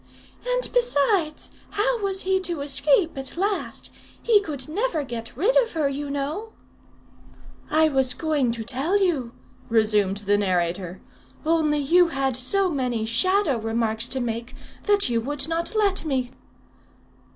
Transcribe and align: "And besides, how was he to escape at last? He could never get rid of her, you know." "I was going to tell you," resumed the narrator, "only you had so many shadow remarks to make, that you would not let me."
"And 0.43 0.67
besides, 0.73 1.51
how 1.69 1.99
was 2.01 2.23
he 2.23 2.39
to 2.39 2.61
escape 2.61 3.15
at 3.19 3.37
last? 3.37 3.91
He 4.19 4.41
could 4.41 4.67
never 4.67 5.03
get 5.03 5.37
rid 5.37 5.55
of 5.61 5.73
her, 5.73 5.87
you 5.87 6.09
know." 6.09 6.53
"I 7.69 7.87
was 7.87 8.15
going 8.15 8.51
to 8.53 8.63
tell 8.63 8.99
you," 8.99 9.33
resumed 9.69 10.17
the 10.25 10.39
narrator, 10.39 11.01
"only 11.45 11.77
you 11.77 12.07
had 12.07 12.35
so 12.35 12.67
many 12.71 13.05
shadow 13.05 13.59
remarks 13.59 14.07
to 14.07 14.19
make, 14.19 14.55
that 14.85 15.07
you 15.07 15.21
would 15.21 15.47
not 15.47 15.75
let 15.75 16.03
me." 16.03 16.31